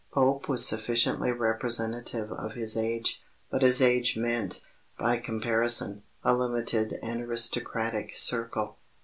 [0.11, 4.61] Pope was sufficiently representative of his age, but his age meant,
[4.97, 8.79] by comparison, a limited and aristocratic circle.